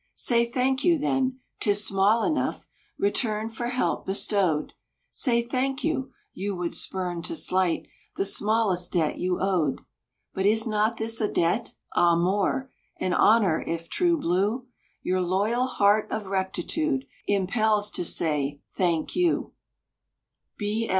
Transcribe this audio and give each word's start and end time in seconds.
Say 0.15 0.45
"Thank 0.47 0.83
you!" 0.83 0.97
then. 0.97 1.41
'Tis 1.59 1.85
small 1.85 2.23
enough 2.23 2.65
Return 2.97 3.49
for 3.49 3.67
help 3.67 4.07
bestowed 4.07 4.73
Say 5.11 5.43
"Thank 5.43 5.83
you!" 5.83 6.11
You 6.33 6.55
would 6.55 6.73
spurn 6.73 7.21
to 7.21 7.35
slight 7.35 7.87
The 8.15 8.25
smallest 8.25 8.93
debt 8.93 9.19
you 9.19 9.37
owed; 9.39 9.81
But 10.33 10.47
is 10.47 10.65
not 10.65 10.97
this 10.97 11.21
a 11.21 11.27
debt? 11.31 11.75
Ah, 11.95 12.15
more! 12.15 12.71
And 12.99 13.13
honor, 13.13 13.63
if 13.67 13.89
true 13.91 14.17
blue 14.17 14.65
Your 15.03 15.21
loyal 15.21 15.67
heart 15.67 16.07
of 16.11 16.25
rectitude, 16.25 17.05
Impels 17.27 17.91
to 17.91 18.03
say 18.03 18.59
"Thank 18.73 19.15
you!" 19.15 19.53